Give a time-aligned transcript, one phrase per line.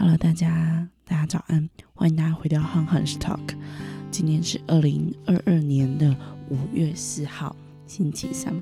[0.00, 3.40] Hello，大家，大家早安，欢迎大家回到汉汉 Talk。
[4.12, 6.14] 今天是二零二二年的
[6.50, 8.54] 五月四号，星期三。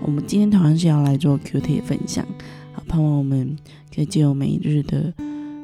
[0.00, 2.24] 我们今天同样是要来做 Q T 分享，
[2.72, 3.54] 好，盼望我们
[3.94, 5.12] 可以借由每日的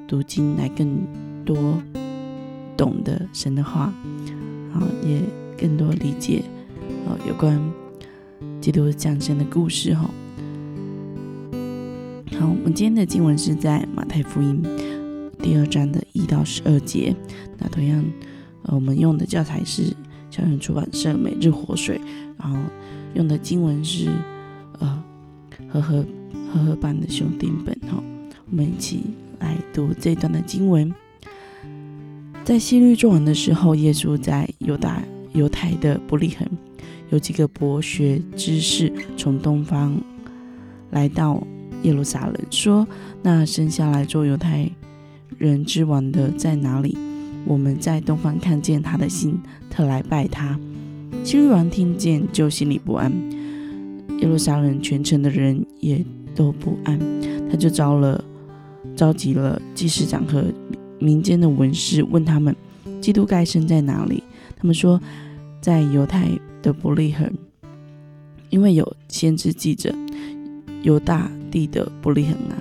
[0.06, 1.00] 读经，来更
[1.46, 1.82] 多
[2.76, 3.90] 懂得神的话，
[4.74, 5.22] 好，也
[5.56, 6.44] 更多理解，
[7.08, 7.58] 好，有关
[8.60, 10.10] 基督降生的故事，哈。
[12.40, 14.62] 好，我们今天的经文是在马太福音
[15.42, 17.14] 第二章的一到十二节。
[17.58, 18.02] 那同样，
[18.62, 19.94] 呃，我们用的教材是
[20.30, 22.00] 校园出版社每日活水，
[22.38, 22.58] 然后
[23.12, 24.08] 用的经文是
[24.78, 25.04] 呃
[25.68, 26.02] 和合
[26.50, 27.78] 和合版的兄弟本。
[27.90, 28.02] 哈，
[28.50, 29.02] 我们一起
[29.38, 30.90] 来读这段的经文。
[32.42, 35.02] 在希律作完的时候，耶稣在犹大
[35.34, 36.48] 犹太的伯利恒，
[37.10, 39.94] 有几个博学之士从东方
[40.90, 41.46] 来到。
[41.82, 42.86] 耶路撒冷说
[43.22, 44.70] ：“那生下来做犹太
[45.38, 46.96] 人之王的在哪里？
[47.46, 50.58] 我们在东方看见他的心，特来拜他。”
[51.24, 53.12] 希律王听见就心里不安，
[54.18, 56.98] 耶路撒冷全城的人也都不安。
[57.50, 58.22] 他就招了
[58.94, 60.44] 召集了祭司长和
[60.98, 62.54] 民间的文士，问他们
[63.00, 64.22] ：“基督该生在哪里？”
[64.56, 65.00] 他们说
[65.60, 66.28] ：“在犹太
[66.62, 67.32] 的伯利恒，
[68.50, 69.94] 因为有先知记着
[70.82, 72.56] 犹大。”地的伯利恒啊，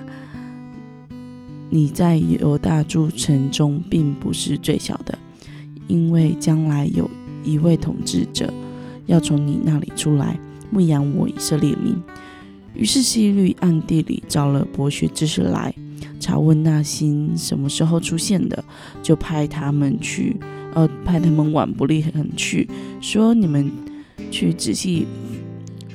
[1.68, 5.18] 你在犹大诸城中并不是最小的，
[5.86, 7.08] 因为将来有
[7.44, 8.52] 一位统治者
[9.06, 10.38] 要从你那里出来
[10.70, 11.96] 牧养我以色列民。
[12.74, 15.74] 于是希律暗地里找了博学之士来
[16.20, 18.64] 查问那星什么时候出现的，
[19.02, 20.36] 就派他们去，
[20.74, 22.68] 呃，派他们往伯利恒去，
[23.00, 23.70] 说你们
[24.30, 25.06] 去仔细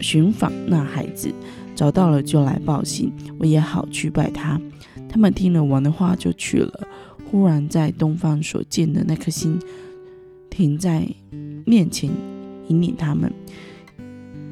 [0.02, 1.34] 寻访那孩子。
[1.76, 4.60] 找到了就来报信，我也好去拜他。
[5.10, 6.88] 他们听了王的话就去了。
[7.30, 9.60] 忽然在东方所见的那颗星
[10.50, 11.06] 停在
[11.66, 12.10] 面前，
[12.68, 13.32] 引领他们，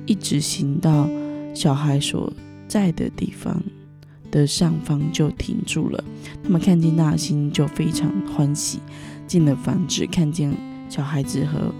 [0.06, 1.07] 一直行到
[1.53, 2.31] 小孩所
[2.67, 3.61] 在的地方
[4.29, 6.03] 的上方就停住了。
[6.44, 8.79] 他们看见那星就非常欢喜，
[9.25, 10.53] 进了房子，看见
[10.90, 11.73] 小孩子和。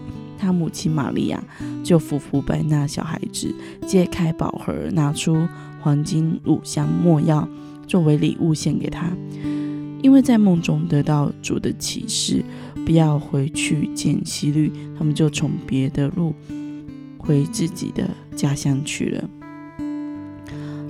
[0.44, 1.42] 他母亲玛利亚
[1.86, 3.56] 就伏伏拜那小孩子，
[3.88, 5.48] 揭开宝盒，拿出
[5.80, 7.48] 黄金、乳香、没药
[7.88, 9.09] 作为礼物献给他。
[10.02, 12.44] 因为在梦中得到主的启示，
[12.86, 16.36] 不要回去见希律，他们就从别的路
[17.18, 19.30] 回自己的家乡去了。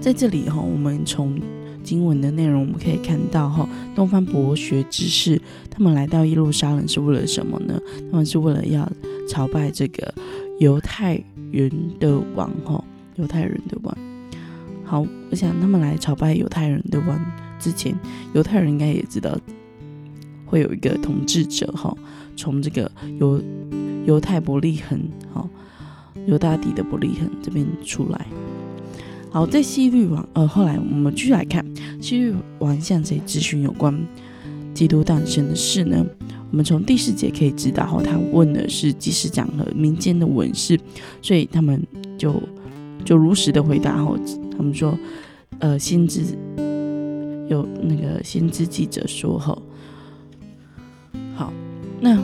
[0.01, 1.39] 在这里哈，我们从
[1.83, 5.39] 经文的内容我们可以看到哈，东方博学之士
[5.69, 7.79] 他们来到耶路撒冷是为了什么呢？
[8.09, 8.91] 他们是为了要。
[9.27, 10.13] 朝拜这个
[10.59, 12.83] 犹太人的王，哈，
[13.15, 13.97] 犹太人的王。
[14.83, 17.19] 好，我想他们来朝拜犹太人的王
[17.59, 17.95] 之前，
[18.33, 19.35] 犹太人应该也知道
[20.45, 21.95] 会有一个统治者，哈，
[22.35, 23.41] 从这个犹
[24.05, 24.99] 犹太伯利恒，
[25.33, 25.49] 哈，
[26.27, 28.25] 犹大帝的伯利恒这边出来。
[29.31, 31.65] 好，在西律王，呃，后来我们继续来看
[31.99, 33.99] 西律王向谁咨询有关
[34.75, 36.05] 基督诞生的事呢？
[36.53, 40.79] 我们从第四节可以知道，他问的是祭司长和民间的文士，
[41.19, 41.81] 所以他们
[42.15, 42.39] 就
[43.03, 44.15] 就如实的回答，哈，
[44.55, 44.95] 他们说，
[45.57, 46.21] 呃，先知
[47.49, 49.59] 有那个先知记者说，哈，
[51.35, 51.51] 好，
[51.99, 52.21] 那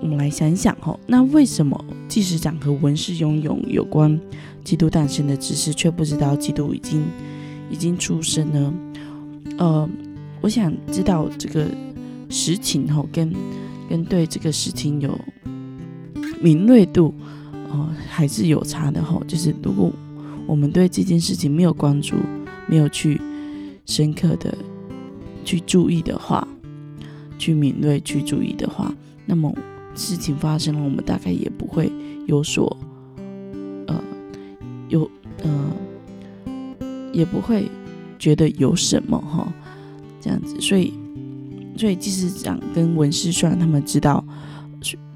[0.00, 4.20] 我们来想一想，哈，那为什么祭司长和文士拥有有关
[4.64, 7.04] 基督诞生的知识，却不知道基督已经
[7.70, 8.74] 已经出生呢？
[9.56, 9.88] 呃，
[10.40, 11.64] 我想知道这个
[12.28, 13.32] 实情，哈，跟
[13.88, 15.18] 跟对这个事情有
[16.40, 17.14] 敏锐度，
[17.70, 19.20] 哦，还是有差的哈。
[19.26, 19.90] 就是如果
[20.46, 22.16] 我们对这件事情没有关注，
[22.68, 23.20] 没有去
[23.86, 24.56] 深刻的
[25.44, 26.46] 去注意的话，
[27.38, 28.94] 去敏锐去注意的话，
[29.24, 29.52] 那么
[29.94, 31.90] 事情发生了，我们大概也不会
[32.26, 32.76] 有所
[33.86, 34.00] 呃
[34.88, 35.10] 有
[35.42, 35.72] 呃
[37.12, 37.68] 也不会
[38.18, 39.52] 觉得有什么哈，
[40.20, 40.92] 这样子，所以。
[41.78, 44.22] 所以祭司长跟文士虽然他们知道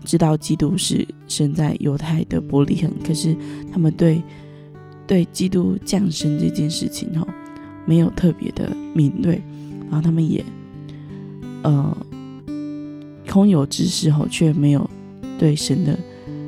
[0.05, 3.37] 知道基督是生在犹太的伯利恒，可是
[3.73, 4.23] 他们对
[5.09, 7.27] 对基督降生这件事情哈
[7.85, 9.43] 没有特别的敏锐，
[9.91, 10.45] 然后他们也
[11.65, 11.97] 呃
[13.29, 14.89] 空有知识哈，却没有
[15.39, 15.99] 对神的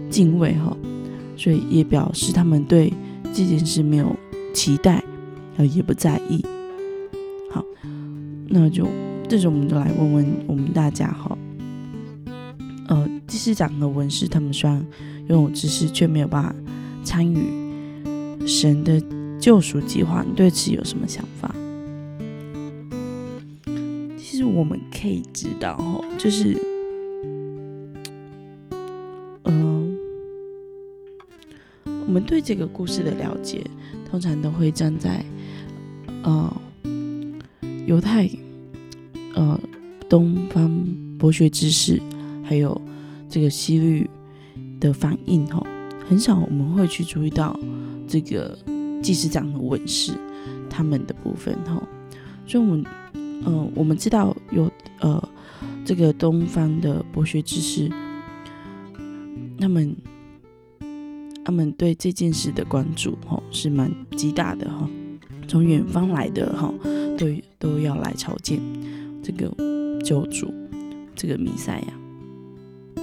[0.08, 0.76] 敬畏哈，
[1.36, 2.92] 所以也表示他们对
[3.32, 4.14] 这件事没有
[4.52, 5.02] 期待，
[5.56, 6.44] 呃也不在意。
[7.50, 7.64] 好，
[8.48, 8.86] 那就。
[9.28, 11.36] 这时候我们就来问问我们大家哈，
[12.88, 14.84] 呃，祭司长和文士他们虽然
[15.28, 16.54] 拥有知识，却没有办法
[17.02, 19.02] 参与神的
[19.40, 21.54] 救赎计划，你对此有什么想法？
[24.16, 26.56] 其实我们可以知道，哈，就是，
[29.44, 29.96] 嗯，
[31.84, 33.64] 我们对这个故事的了解，
[34.10, 35.24] 通常都会站在，
[36.22, 36.56] 呃，
[37.86, 38.28] 犹太，
[39.34, 39.60] 呃，
[40.08, 40.70] 东方
[41.18, 42.00] 博学知识，
[42.42, 42.80] 还有
[43.28, 44.08] 这个西律
[44.80, 45.64] 的反应，哈，
[46.08, 47.58] 很少我们会去注意到
[48.08, 48.58] 这个
[49.02, 50.12] 祭司长和文士
[50.68, 51.82] 他们的部分，哈，
[52.46, 52.84] 所以我们。
[53.46, 54.70] 嗯，我们知道有
[55.00, 55.28] 呃，
[55.84, 57.90] 这个东方的博学知识，
[59.58, 59.94] 他们
[61.44, 64.88] 他们对这件事的关注哈是蛮极大的哈，
[65.46, 66.72] 从远方来的哈
[67.18, 67.26] 都
[67.58, 68.58] 都要来朝见
[69.24, 69.50] 这个
[70.04, 70.54] 救主，
[71.16, 73.02] 这个弥赛亚。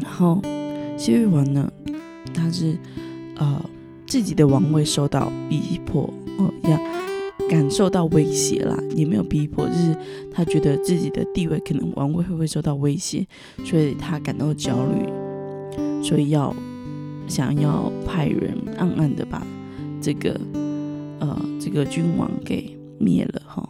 [0.00, 0.42] 然后
[0.98, 1.72] 西域王呢，
[2.34, 2.76] 他是
[3.36, 3.64] 呃
[4.06, 6.78] 自己的王位受到逼迫哦要。
[7.48, 9.96] 感受到威胁啦，也没有逼迫，就是
[10.30, 13.26] 他觉得自己的地位可能王位会不会受到威胁，
[13.64, 15.08] 所以他感到焦虑，
[16.02, 16.54] 所以要
[17.26, 19.46] 想要派人暗暗的把
[19.98, 20.38] 这个
[21.20, 23.66] 呃这个君王给灭了哈，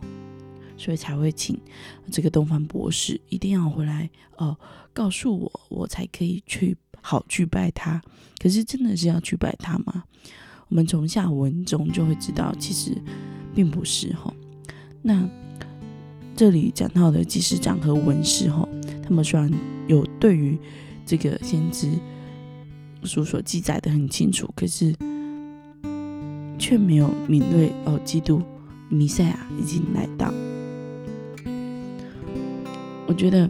[0.78, 1.60] 所以才会请
[2.10, 4.08] 这个东方博士一定要回来
[4.38, 4.56] 哦，
[4.94, 8.00] 告诉我，我才可以去好去拜他。
[8.38, 10.04] 可是真的是要去拜他吗？
[10.69, 12.96] 我们从下文中就会知道，其实。
[13.54, 14.32] 并不是哈，
[15.02, 15.28] 那
[16.36, 18.69] 这里讲到的祭司长和文士哈，
[19.02, 19.50] 他们虽然
[19.88, 20.56] 有对于
[21.04, 21.90] 这个先知
[23.02, 24.94] 书所记载的很清楚，可是
[26.56, 28.40] 却没有敏锐哦，基督
[28.88, 30.32] 弥赛亚已经来到，
[33.08, 33.49] 我觉得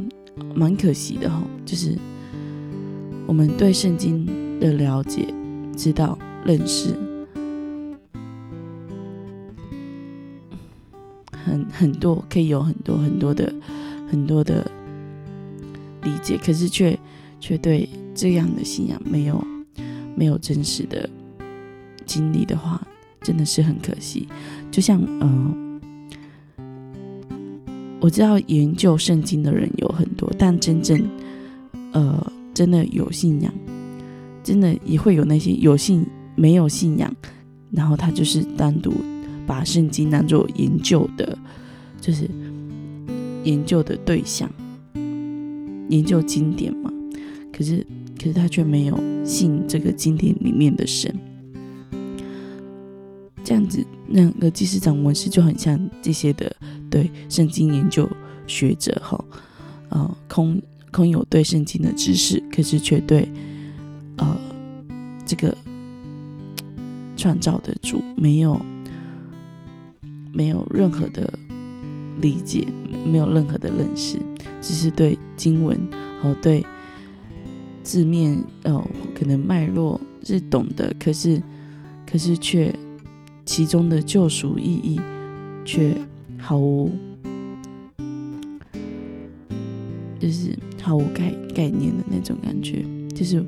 [0.55, 1.99] 蛮可惜的哈，就是
[3.27, 4.25] 我们对圣经
[4.61, 5.27] 的了解、
[5.77, 6.97] 知道、认识。
[11.33, 13.53] 很很多可以有很多很多的
[14.09, 14.65] 很多的
[16.03, 16.97] 理解，可是却
[17.41, 19.45] 却对这样的信仰没有
[20.15, 21.09] 没有真实的
[22.07, 22.81] 经历的话，
[23.23, 24.29] 真的是很可惜。
[24.71, 25.68] 就像嗯，
[28.09, 30.99] 我知道研究圣经的人有很多，但真正
[31.93, 33.53] 呃真的有信仰，
[34.43, 37.15] 真的也会有那些有信没有信仰，
[37.71, 38.95] 然后他就是单独。
[39.47, 41.37] 把圣经当做研究的，
[42.01, 42.27] 就是
[43.45, 44.51] 研究的对象，
[45.91, 46.91] 研究经典嘛。
[47.53, 51.15] 可是，可是他却没有信这个经典里面的神。
[53.49, 56.55] 这样子，那个祭司长文士就很像这些的
[56.91, 58.07] 对圣经研究
[58.47, 59.25] 学者哈，
[59.89, 60.61] 呃，空
[60.93, 63.27] 空有对圣经的知识，可是却对
[64.19, 64.39] 呃
[65.25, 65.57] 这个
[67.17, 68.61] 创造的主没有。
[70.31, 71.33] 没有任何的
[72.21, 72.65] 理解，
[73.05, 74.19] 没有任何的认识，
[74.61, 75.77] 只是对经文
[76.23, 76.65] 和对
[77.83, 78.87] 字面哦，
[79.19, 81.43] 可能脉络是懂的，可是
[82.07, 82.73] 可是却
[83.49, 85.01] 其中的救赎意义
[85.65, 85.97] 却
[86.37, 86.93] 毫无，
[90.21, 92.85] 就是毫无概概念的那种感觉，
[93.15, 93.43] 就是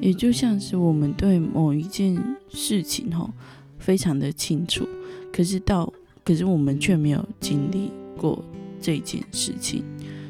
[0.00, 2.18] 也就像是我们对某一件
[2.48, 3.30] 事情哈，
[3.78, 4.88] 非常的清楚。
[5.30, 5.92] 可是到，
[6.24, 8.42] 可是我们却没有经历过
[8.80, 9.84] 这件事情，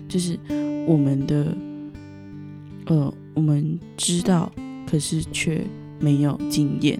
[0.09, 0.37] 就是
[0.89, 1.57] 我们的，
[2.87, 4.51] 呃，我们知道，
[4.91, 5.65] 可是却
[6.01, 6.99] 没有经验。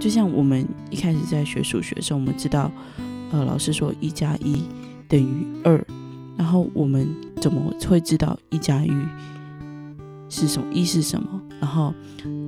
[0.00, 2.72] 就像我们一开始在学数学的时候，我们知道，
[3.30, 4.62] 呃，老师说一加一
[5.06, 5.86] 等于二，
[6.38, 7.06] 然后我们
[7.38, 8.90] 怎么会知道一加一
[10.30, 10.66] 是什么？
[10.72, 11.40] 一是什么？
[11.60, 11.92] 然后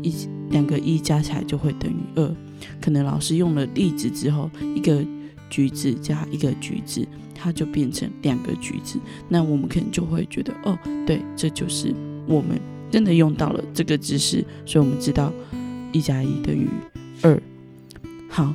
[0.02, 0.14] 一
[0.48, 2.34] 两个一加起来就会等于二。
[2.80, 5.04] 可能老师用了例子之后，一个
[5.50, 8.98] 橘子加一个橘子，它就变成两个橘子。
[9.28, 11.94] 那我们可能就会觉得，哦，对，这就是
[12.26, 12.58] 我们
[12.90, 15.30] 真的用到了这个知识，所以我们知道
[15.92, 16.66] 一加一等于
[17.22, 17.42] 二。
[18.28, 18.54] 好，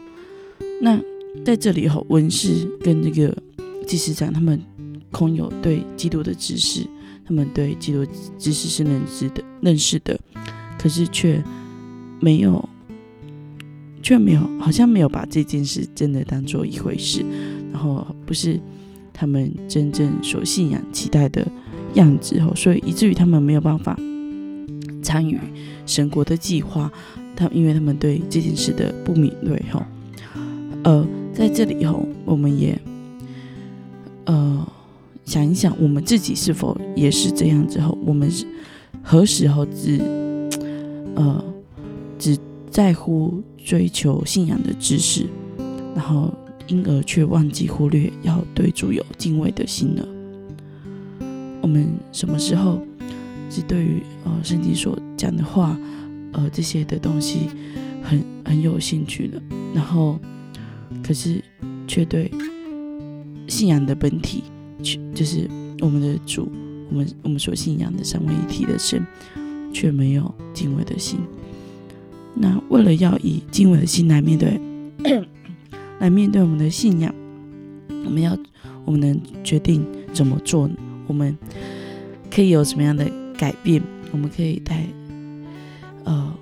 [0.82, 1.00] 那
[1.46, 3.36] 在这里哈，文士跟这个
[3.86, 4.62] 祭司长他们
[5.12, 6.86] 空有对基督的知识，
[7.26, 8.06] 他们对基督
[8.38, 10.20] 知识是认知的、认识的，
[10.78, 11.44] 可是却
[12.20, 12.68] 没有。
[14.04, 17.26] 却没有，好像没有把这件事真的当做一回事，
[17.74, 18.58] 然后不是
[19.12, 21.46] 他们真正所信仰、期待的
[21.96, 24.00] 样子，后所以以至于他们没有办法
[25.04, 25.38] 参与
[25.86, 26.90] 神国的计划。
[27.38, 29.82] 他因为他们对这件事的不敏锐，吼，
[30.84, 32.78] 呃，在这里后，我们也
[34.26, 34.68] 呃
[35.24, 37.80] 想一想，我们自己是否也是这样子？
[37.80, 38.46] 后我们是
[39.02, 40.02] 何时候只
[41.16, 41.42] 呃
[42.20, 42.38] 只
[42.70, 43.42] 在乎？
[43.68, 45.26] 追求信仰的知识，
[45.94, 46.34] 然后
[46.68, 50.08] 因而却忘记忽略要对主有敬畏的心呢？
[51.62, 52.82] 我们什么时候
[53.50, 55.78] 只对于呃圣经所讲的话，
[56.34, 57.50] 呃这些的东西
[58.04, 59.42] 很很有兴趣的，
[59.74, 60.20] 然后
[61.04, 61.44] 可是
[61.88, 62.32] 却对
[63.48, 64.44] 信仰的本体，
[65.14, 66.50] 就是我们的主，
[66.90, 69.06] 我们我们所信仰的三位一体的神，
[69.74, 71.20] 却没有敬畏的心。
[72.36, 74.60] 那为了要以敬畏的心来面对，
[76.00, 77.14] 来面对我们的信仰，
[78.06, 78.38] 我们要
[78.86, 80.76] 我们能决定怎么做呢？
[81.08, 81.36] 我们
[82.30, 83.82] 可以有什么样的改变？
[84.12, 84.86] 我们可以带
[86.08, 86.34] 呃，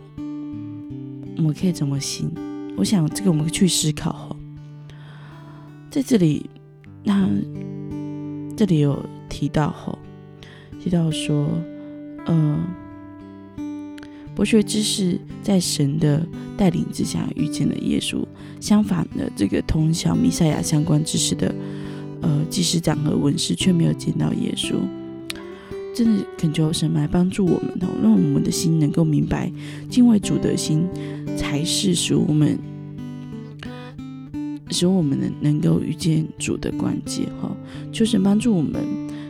[1.38, 2.32] 我们可以怎么行？
[2.78, 4.36] 我想这个我们去思考哈。
[5.90, 6.50] 在这里，
[7.04, 7.28] 那
[8.56, 9.98] 这里有提到哈，
[10.80, 11.50] 提到说，
[12.26, 12.60] 呃。
[14.36, 16.22] 博学知识在神的
[16.58, 18.22] 带领之下遇见了耶稣。
[18.60, 21.56] 相反的，这个通晓弥赛亚相关知识的
[22.22, 24.76] 呃祭司长和文士却没有见到耶稣。
[25.96, 29.50] 真的恳求神来帮助我们哦，让我们的心能够明白
[29.90, 30.86] 敬畏主的心，
[31.38, 32.60] 才是使我们
[34.72, 37.56] 使我们能能够遇见主的关键哈。
[37.94, 38.84] 求神帮助我们，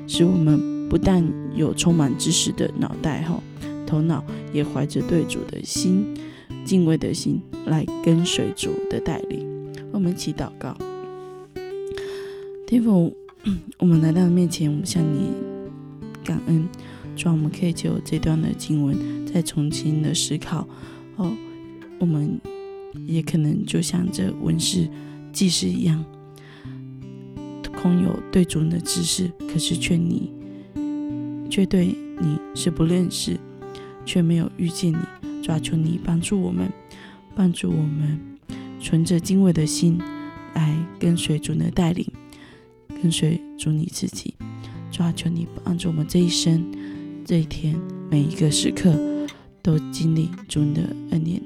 [0.07, 1.23] 使我们不但
[1.55, 3.39] 有充满知识的脑袋哈。
[3.85, 6.03] 头脑也怀着对主的心、
[6.65, 9.45] 敬畏的心来跟随主的带领。
[9.91, 10.75] 我们一起祷告，
[12.65, 13.15] 天父，
[13.77, 15.29] 我们来到面前，我们向你
[16.25, 16.67] 感恩，
[17.15, 20.67] 主，我们可以就这段的经文再重新的思考。
[21.15, 21.31] 哦，
[21.99, 22.37] 我们
[23.05, 24.89] 也可能就像这文士、
[25.31, 26.03] 祭司一样，
[27.81, 30.33] 空有对主人的知识，可是却你
[31.49, 33.39] 却对你是不认识。
[34.07, 36.71] 却没有遇见你，抓求你帮助我们，
[37.35, 38.19] 帮助我们
[38.79, 39.97] 存着敬畏的心
[40.53, 42.05] 来跟随主的带领，
[43.01, 44.35] 跟随主你自己，
[44.95, 46.63] 抓求你帮助我们这一生、
[47.25, 47.75] 这一天
[48.09, 48.97] 每一个时刻
[49.61, 51.41] 都经历主的恩典，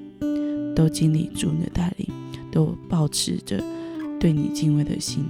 [0.76, 2.08] 都经历主的带领，
[2.52, 3.60] 都保持着
[4.20, 5.26] 对你敬畏的心，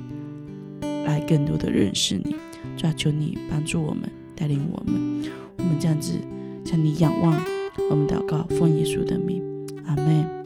[0.81, 2.35] 来更多的认识你。
[2.75, 5.23] 抓求你帮助我们，带领我们，
[5.55, 6.19] 我们这样子。
[6.65, 7.33] 向你仰望，
[7.89, 9.41] 我们祷告，奉耶稣的名，
[9.85, 10.38] 阿门。